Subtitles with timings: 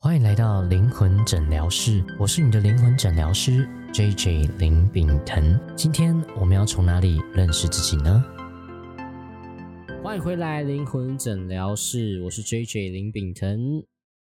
[0.00, 5.58] 欢迎来到灵魂诊疗室，我是你的灵魂诊疗师 J J 林炳腾。
[5.74, 8.24] 今天我们要从哪里认识自己呢？
[10.00, 13.82] 欢迎回来灵魂诊疗室，我是 J J 林炳腾。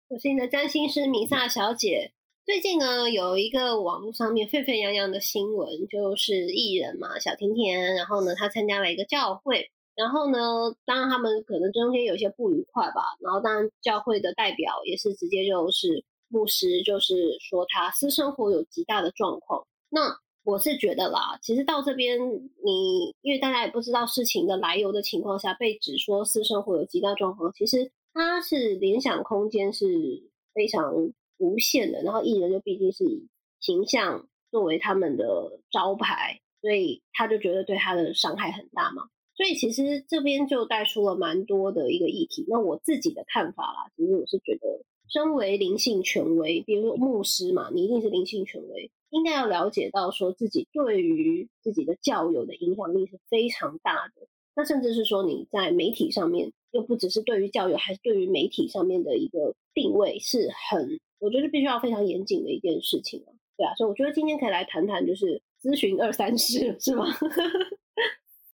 [0.09, 2.12] 我是你的占星师米萨小姐。
[2.46, 9.71] 最近呢，有一个网络上面沸沸扬扬的新闻，就是艺人嘛，小甜甜，然后呢，她参加了一个教会。
[9.96, 10.39] 然后呢，
[10.85, 13.15] 当然他们可能中间有些不愉快吧。
[13.19, 19.66] 然后当然教会的代表也是直接就是牧师，就是说他私生活有极大的状况。
[19.90, 29.85] 那我是觉得啦，其实到这边你因为大家也不知道事情的来由的情况下，被指说私生活有极大状况，其实他是联想空间是
[30.54, 30.94] 非常
[31.38, 32.02] 无限的。
[32.02, 33.30] 然后艺人就毕竟是以
[33.60, 39.04] 形象作为他们的招牌，所以他就觉得对他的伤害很大嘛。
[39.36, 42.46] 所以其实这边就带出了蛮多的一个议题。
[42.48, 54.27] 那我自己的看法啦，其实我是觉得，身为灵性权威，比如说牧师嘛，你一定是灵性权威，应该要了解到说自己对于自己的教友的影响力是非常大的。
[54.55, 63.24] 那甚至是说你在媒体上面，又不只是对于教友，还是对于媒体上面的一个定位，是很我觉得必须要非常严谨的一件事情。
[63.57, 67.05] 对啊，所以我觉得今天可以来谈谈，就是咨询二三事，是吗？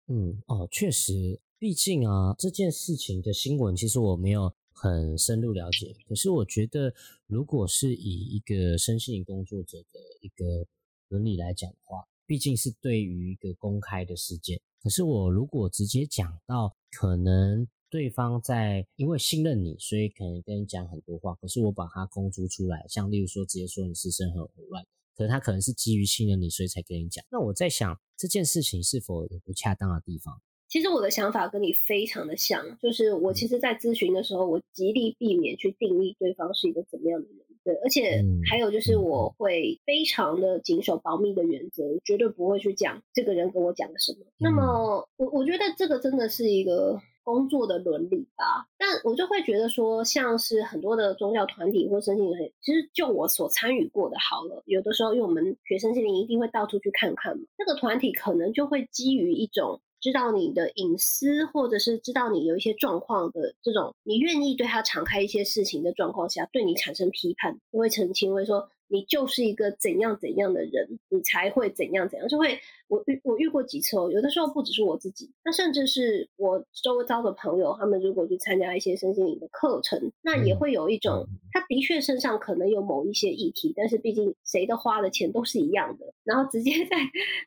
[0.07, 5.95] 嗯哦，确实，毕竟啊，这件事情的新闻其实我没有很深入了解。
[6.07, 6.93] 可是我觉得，
[7.25, 10.67] 如果是以一个身心工作者的一个
[11.07, 14.61] 伦理来讲的话，毕竟是对于一个公开的事件。
[14.83, 21.33] 可是我如果直接讲到，可能对方在因为信任你，所以可能跟你讲很多话。
[21.41, 24.85] 可是我把它公诸出来，像例如说直接说你私生很乱。
[25.15, 27.23] 可是他可能是基于信任你，所以才跟你讲。
[27.31, 30.41] 那我在想这件事情是否有不恰当的地方？
[30.67, 37.44] 其实我的想法跟你非常的像，就是我其实，在咨询的时候，我极力避免去定义对方是一个怎么样的人。
[37.65, 44.19] 对，而且还有就是我会非常的谨守保密的原则，绝对不会去讲这个人跟我讲了什么。
[44.39, 47.01] 那么，我我觉得这个真的是一个。
[47.25, 68.69] 工作的伦理吧，但我就会觉得说，像是很多的宗教团体或身心灵，其实就我所参与过的，好了，有的时候因为我们学生心灵一定会到处去看看嘛，那个团体可能就会基于一种知道你的隐私，或者是知道你有一些状况的这种，你愿意对他敞开一些事情的状况下，对你产生批判，就会澄清会说。
[68.87, 86.97] 你就是一个怎样怎样的人，你才会怎样怎样，就会我遇我遇过几次哦，有的时候不只是我自己，那甚至是我周遭的朋友，他们如果去参加一些身心灵的课程，那也会有一种，他的确身上可能有某一些议题，但是毕竟谁的花的钱都是一样的，然后直接 在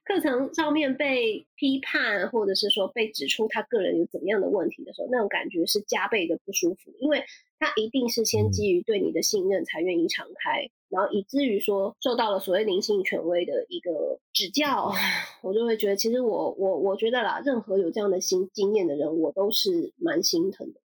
[0.04, 7.22] 课程上面被批判，或者是说被指出他个人有怎么样的问题的时候，那种感觉是加倍的不舒服，因为
[7.60, 10.68] 他一定是先基于对你的信任才愿意敞开。
[10.90, 14.92] 然后以至于说受到了所谓灵性权威的一个指教，
[15.42, 20.80] 我就会觉得，其实我我我觉得啦，任何有这样的新经验的人，我都是蛮心疼的。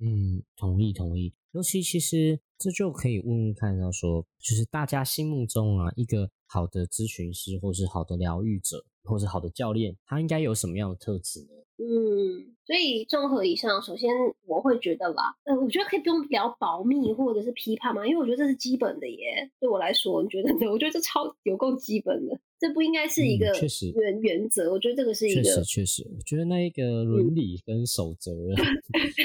[0.00, 1.32] 嗯，同意同意。
[1.52, 11.48] 尤其其实这就可以问问看到说，就是大家心目中啊，一个好的咨询师，或是好的疗愈者，或是好的教练，他应该有什么样的特质呢？
[11.80, 14.10] 嗯，所以综合以上，首先
[14.46, 19.48] 我会觉得吧，呃，我觉得可以不用聊保密或者是批判嘛，因为我觉得这是基本的耶。
[19.60, 20.68] 对我来说，你觉得呢？
[20.72, 24.72] 我觉得这超有够基本的，这不应该是一个确实原原则。
[24.72, 28.32] 我觉得这个是一个确实确实，我觉得那一个伦理跟守则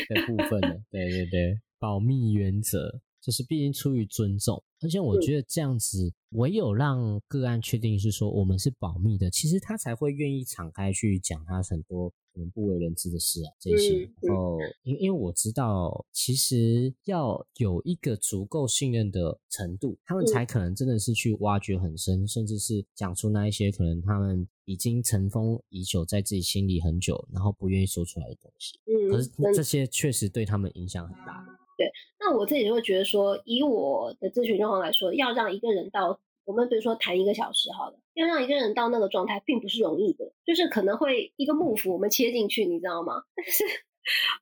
[0.09, 12.13] 的部分呢，对对对，保密原则就是毕竟出于尊重，而且我觉得这样子唯有让个案确定是说我们是保密的，其实他才会愿意敞开去讲他很多。
[12.33, 28.79] 可能不为人知的事啊，这些，然后因因为我知道，其实要有一个足够信任的程度，他们才可能真的是去挖掘很深，甚至是讲出那一些可能他们已经尘封已久在自己心里很久，然后不愿意说出来的东西。
[28.85, 31.45] 嗯，可是这些确实对他们影响很大。
[31.77, 31.87] 对，
[32.19, 36.19] 那我自己就会觉得说，以我的咨询状况来说，要让一个人到。
[36.45, 43.23] 我们比如说谈一个小时，好了，要让一个人到那个状态，并不是容易的，就是可能会一个幕府我们切进去，你知道吗？
[43.35, 43.63] 但是，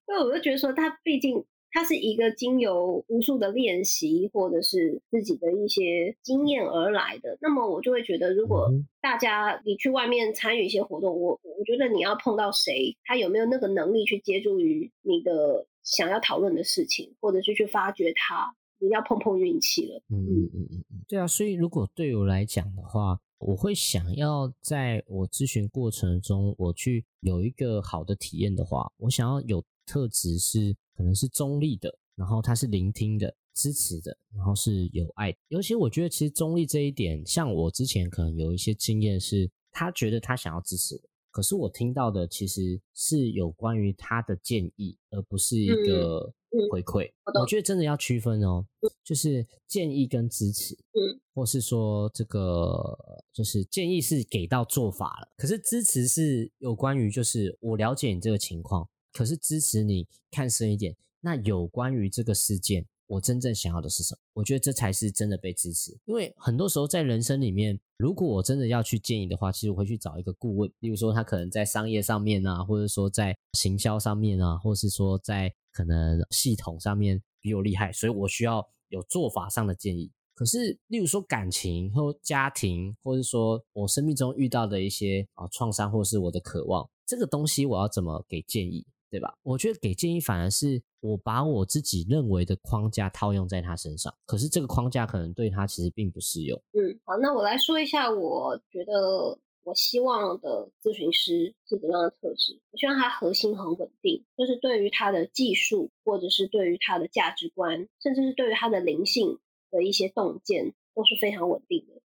[0.08, 8.70] 因为我就觉得说，他毕竟他是一个经由无数的练习或者是自己的一些经验而来的，那么我就会觉得，如果
[9.02, 18.56] 大家你去外面参与一些活动，我我觉得你要碰到谁，他有没有那个能力去接触于你的想要讨论的事情，或者是去发掘他。
[18.82, 20.04] 你要碰碰运气了。
[20.10, 35.36] 嗯嗯嗯嗯嗯，对啊，所以如果对我来讲的话，我会想要在我咨询过程中，我去有一个好的体验的话，我想要有特质是可能是中立的，然后他是聆听的，支持的，然后是有爱。
[35.50, 41.02] 尤其我觉得，其实中立这一点，像我之前可能有一些经验，是他觉得他想要支持我，
[41.32, 46.32] 可是我听到的其实是有关于他的建议，而不是一个
[46.70, 47.10] 回馈。
[47.40, 48.66] 我觉得真的要区分哦，
[49.04, 52.98] 就是建议跟支持，嗯，或是说这个
[53.32, 60.96] 就是建议是给到做法了，可是支持是有关于就是我了解你这个情况，可是支持你看深一点。
[61.24, 64.20] 那有关于这个事件，我真正想要的是什么？
[64.36, 65.92] 我觉得这才是真的被支持。
[66.06, 80.10] 因为很多时候在人生里面，如果我真的要去建议的话，其实我会去找一个顾问，例如说他可能在商业上面啊，或者说在行销上面啊，或是说在可能系统上面比我厉害，所以我需要有做法上的建议。
[80.34, 88.86] 可是，例如说感情或家庭，或者说我生命中遇到的一些啊创伤，或是我的渴望，这个东西我要怎么给建议？
[89.12, 89.38] 对吧？
[89.44, 96.58] 我觉得给建议反而是我把我自己认为的框架套用在他身上，可是这个框架可能对他其实并不适用。
[96.72, 102.60] 嗯，好，那我来说一下，我觉得我希望的咨询师是怎样的特质？
[102.72, 109.38] 我希望他核心很稳定，就是对于他的技术，或者是对于他的价值观，甚至是对于他的灵性
[109.70, 112.01] 的一些洞见，都是非常稳定的。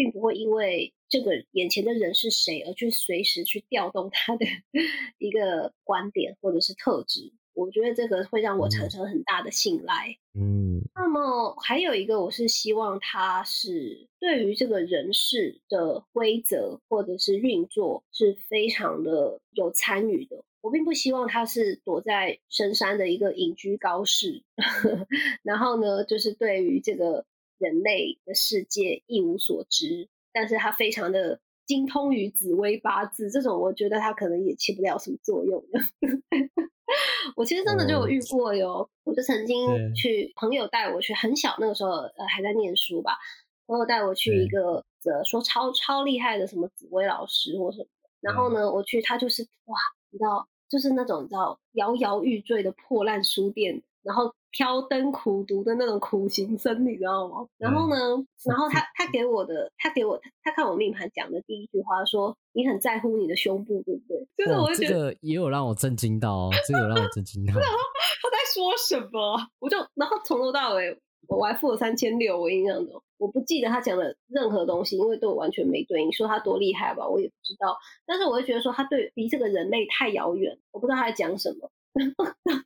[0.00, 4.46] 并不会因为这个眼前的人是谁而去随时去调动他的
[5.18, 10.16] 一个观点或者是特质，我觉得这个会让我产生很大的信赖。
[10.32, 20.42] 嗯，那么还有一个，我是希望他是对于这个人事的规则或者是运作是非常的有参与的。
[20.62, 24.42] 我并不希望他是躲在深山的一个隐居高士，
[25.42, 27.26] 然后呢，就是对于这个。
[27.60, 35.80] 人类的世界一无所知，但是他非常的精通于紫微八字，这种我觉得他可能也起不了什么作用的。
[37.36, 43.18] 我其实真的就有遇过哟，我就曾经去朋友带我去，很小那个时候呃还在念书吧，
[43.66, 47.86] 朋友带我去一个呃说超超厉害的什么紫薇老师或什么，
[48.22, 49.76] 然后呢我去他就是哇，
[50.10, 53.82] 你知道就是那种你知道摇摇欲坠的破烂书店。
[54.02, 57.46] 然后挑灯苦读的那种苦行僧，你知道吗？
[57.58, 57.96] 然后呢，
[58.44, 67.52] 然后他他给我的，他给我他看我命盘讲的第一句话说：“你很在乎你的胸部，对不对？”就是我这个也有让我震惊到哦，这个有让我震惊到。
[67.60, 67.76] 然后
[68.22, 69.48] 他在说什么？
[69.60, 70.98] 我就然后从头到尾
[71.28, 76.12] 我还付了三千六，我印象中我不记得他讲的任何东西，因为对我完全没对应。
[76.12, 77.76] 说他多厉害吧，我也不知道。
[78.04, 81.70] 但是我会觉得说他对离这个人类太遥远，我不知道他在讲什么。
[81.92, 82.12] 然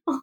[0.04, 0.14] 后，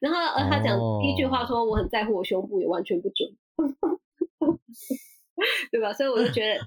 [0.00, 3.36] 呃，他讲第一句话说我很在乎我胸部，也完全不准，
[5.70, 5.92] 对吧？
[5.92, 6.60] 所以我就觉得，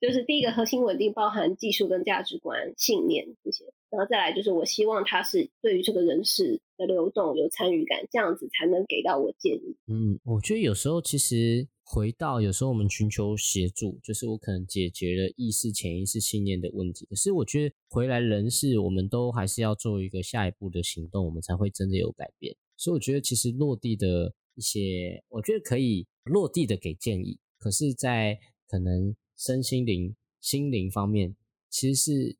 [0.00, 9.76] 就是第一个核心稳定，包含技术跟价值观、信念这些，然后再来就是我希望他是对于这个人事的流动有参与感，这样子才能给到我建议。
[9.86, 11.68] 嗯，我觉得有时候其实。
[11.94, 17.06] 回到有时候我们寻求协助，就是我可能解决了意识、潜意识、信念的问题。
[17.06, 22.52] 可是我觉得回来人事，我们都还是要做一个下一步的行动，我们才会真的有改变。
[22.76, 27.38] 所以我觉得其实落地的一些，我觉得可以落地的给建议。
[27.60, 28.36] 可是，在
[28.66, 31.36] 可能身心灵、心灵方面，
[31.70, 32.36] 其实是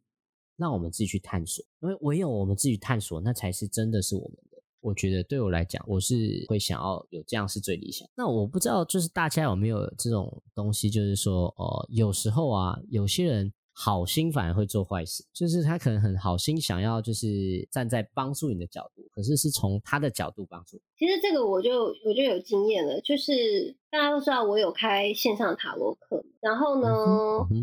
[0.57, 4.37] 让我们自己去探索，因为唯有我们自己探索，那才是真的是我们。
[4.85, 8.07] 我觉得对我来讲，我是会想要有这样是最理想。
[8.15, 20.79] 那我不知道，就是大家有没有这种东西，就是说，哦，有时候啊，有些人好心反而会做坏事，就是他可能很好心，想要就是站在帮助你的角度，可是是从他的角度帮助。
[20.99, 26.89] 其实这个我就我就有经验了，就是大家都知道我有开线上塔罗课，然后呢，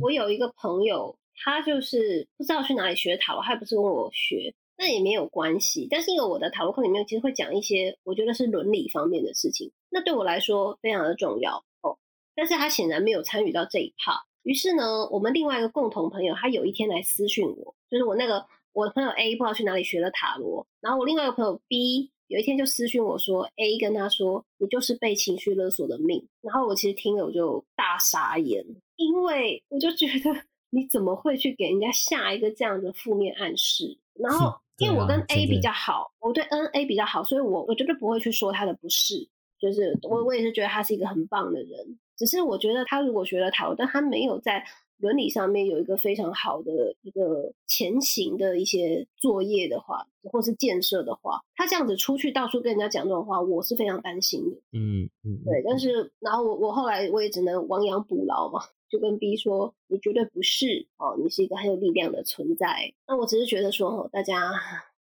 [0.02, 4.56] 我有一个朋友，他就是不知道去哪里学塔罗，还不是跟我学。
[4.82, 12.00] 那也没有关系，但是因为我的塔罗课里面其实会讲一些我觉得是伦理方面的事情，那对我来说非常的重要哦。
[12.34, 34.60] 但是他显然没有参与到这一趴于是呢，我们另外一个共同朋友，他有一天来私讯我，就是我那个我的朋友 A 不知道去哪里学了塔罗，然后我另外一个朋友 B 有一天就私讯我说，A 跟他说你就是被情绪勒索的命，然后我其实听了我就大傻眼，因为我就觉得 你怎么会去给人家下一个这样的负面暗示，然后。
[34.82, 39.30] 因为我跟 A 比较好，我对 N A 比较好，所以我我绝对不会去说他的不是。
[39.60, 44.66] 就是我我也是觉得他是一个很棒的人，只是我觉得他如果学了塔罗，但他没有在
[44.98, 54.56] 伦理上面有一个非常好的一个前行的一些作业的话，或是建设的话，他这样子出去到处跟人家讲这种话，我是非常担心的。
[54.74, 55.64] 嗯嗯，对。
[55.64, 58.62] 但是然后我我后来我也只能亡羊补牢嘛。
[58.92, 62.94] 就跟 B 说，你绝对不是哦，你是一个很有力量的存在。
[63.08, 64.52] 那我只是觉得说，大家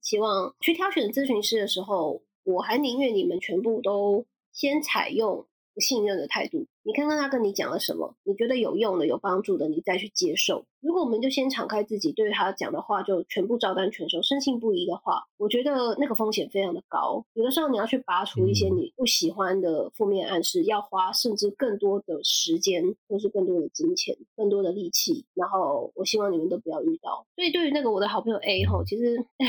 [0.01, 5.45] 希望去挑选咨询师的时候，我还宁愿你们全部都先采用。
[5.73, 10.65] 不信任的态度，你看看他跟你讲了什么，你觉得有用的、有帮助的，你再去接受。
[10.81, 17.23] 如果我们就先敞开自己，对他讲的话就全部照单全收、深信不疑的话，我觉得那个风险非常的高。
[17.33, 25.25] 有的时候你要去拔除一些你不喜欢的负面暗示，要花甚至更多的时间，或是更多的金钱、更多的力气。
[25.33, 27.25] 然后我希望你们都不要遇到。
[27.35, 29.47] 所以对于那个我的好朋友 A 吼，其实唉，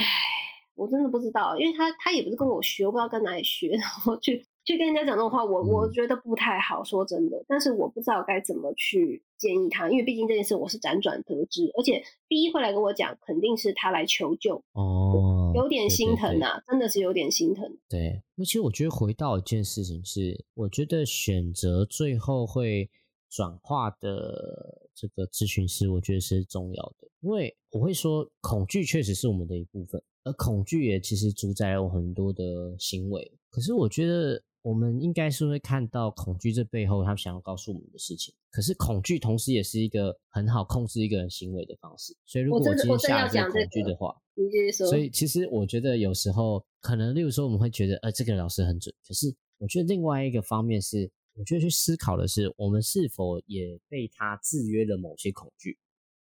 [0.75, 4.47] 我真的不知道，因为他他也不是跟我学，我不知道跟哪里学，然后去。
[4.65, 7.45] 去跟人家讲这种话，我我觉得不太好，说真的。
[7.49, 17.77] 但是我不知道该怎么去建议他，因为毕竟这件事我是辗转得知，而且第一会来跟我讲，肯定是他来求救哦，有点心疼啊，真的是有点心疼。
[17.89, 22.89] 对，那其实我觉得回到一件事情是，我觉得选择最后会
[23.29, 33.33] 转化的这个咨询师，我觉得是重要的，因为我会说，恐惧确实是我们的一部分，而恐惧也其实主宰了很多的行为。
[33.51, 34.41] 可是我觉得。
[34.63, 38.33] 我们应该是会看到恐惧这背后他想要告诉我们的事情。
[38.51, 42.17] 可是恐惧同时也是一个很好控制一个人行为的方式。
[42.27, 44.87] 所以如果我今天下了这个恐惧的话，你继续说。
[44.87, 48.95] 所以其实我觉得有时候可能，例如说我们会觉得，呃，这个老师很准。
[49.07, 55.79] 可是我觉得另外一个方面是，我觉得去思考的是，我们是否也被他制约了某些恐惧。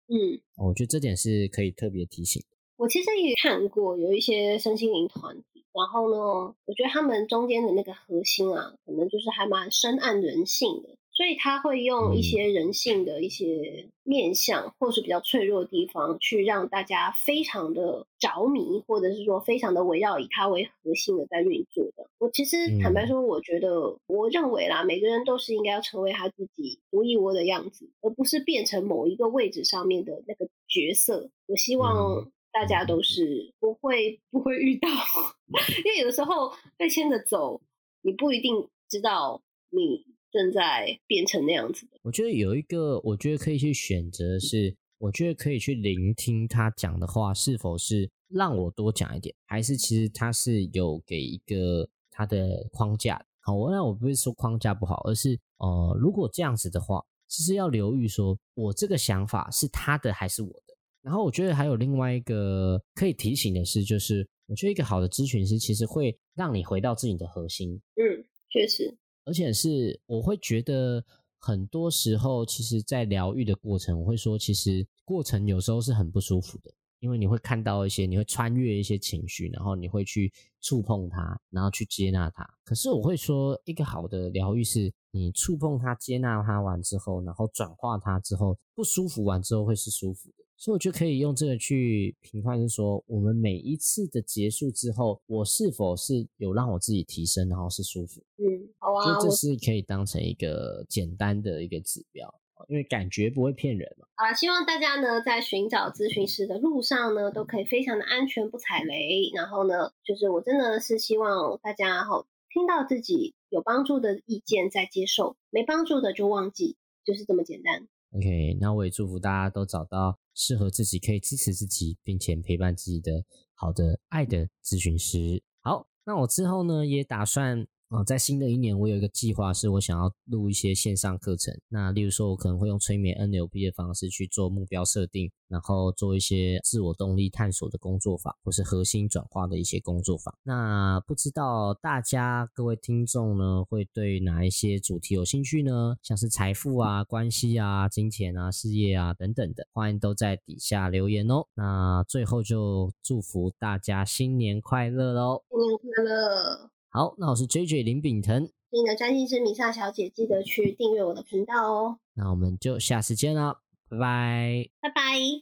[0.07, 2.43] 嗯，我觉得这点是可以特别提醒。
[2.77, 5.37] 我其实也看过有一些身心灵团。
[5.73, 22.09] 然后呢，我觉得他们中间的那个核心啊，可能就是还蛮深谙人性的，所以他会用一些人性的一些面相，或是比较脆弱的地方，去让大家非常的着迷，或者是说非常的围绕以他为核心的在运作的。
[22.19, 31.29] 我其实坦白说，我觉得我认为啦，每个人都是应该要成为他自己独一无二的样子，而不是变成某一个位置上面的那个角色。
[31.47, 32.29] 我希望。
[32.51, 34.87] 大家都是不会不会遇到，
[35.85, 37.61] 因为有的时候被牵着走，
[38.01, 41.97] 你不一定知道你正在变成那样子的。
[42.03, 53.25] 我觉得有一个，我觉得可以去选择是，我觉得可以去聆听他讲的话，是否是让我多讲一点，还是其实他是有给一个他的框架。
[53.39, 60.70] 好，我那我不是说框架不好，而是呃，如果这样子的话，其实要留意说，我这个想法是他的还是我的。
[61.01, 67.73] 然后我觉得还有另外一个可以提醒的是，就是我觉得一个好的咨询师其实会让你回到自己的核心。
[67.95, 71.03] 嗯，确实，而且是我会觉得
[71.39, 80.31] 很多时候，其实，在疗愈的过程，我会说，其实过程有时候是很不舒服的，因为你会看到一些，你会穿越一些情绪，然后你会去
[80.61, 82.47] 触碰它，然后去接纳它。
[82.63, 90.40] 可是我会说，一个好的疗愈是，你触碰它、接纳它完之后，然后转化它之后，不舒服完之后会是舒服的。
[90.61, 98.21] 所以我就可以用这个去评判，是说我们每一次的结束之后，我是否是有让我自己提升，然后是舒服。
[98.37, 99.01] 嗯，好啊。
[99.03, 102.31] 所以这是可以当成一个简单的一个指标，
[102.69, 104.05] 因为感觉不会骗人嘛。
[104.13, 109.31] 啊，希望大家呢在寻找咨询师的路上呢，都可以非常的安全，不踩雷。
[109.33, 117.87] 然后呢，就是我真的是希望大家哈，听到自己有帮助的意见再接受，没帮助的就忘记，就是这么简单。
[118.11, 125.43] OK，那我也祝福大家都找到适合自己、可以支持自己，并且陪伴自己的好的爱的咨询师。
[125.61, 127.67] 好，那我之后呢，也打算。
[127.91, 131.53] 哦，在新的一年，我有一个计划，是我想要录一些线上课程。
[131.67, 140.33] 那例如说，我可能会用催眠 NLP 的方式去做目标设定，然后做一些自我动力探索的工作法，或是核心转化的一些工作法。
[140.43, 145.97] 那不知道大家各位听众呢，会对哪一些主题有兴趣呢？
[146.01, 151.45] 像是财富啊、关系啊、金钱啊、事业啊等等的，欢迎都在底下留言哦。
[151.55, 155.43] 那最后就祝福大家新年快乐喽！
[155.49, 156.71] 新年快乐！
[156.93, 161.99] 好，那我是 J J 林炳腾，你的占星师米萨小姐，记得去订阅我的频道哦。
[162.15, 165.41] 那我们就下次见了，拜拜，拜拜。